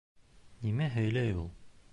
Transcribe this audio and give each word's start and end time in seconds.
Нимә 0.63 0.89
һөйләй 0.95 1.37
ул? 1.45 1.49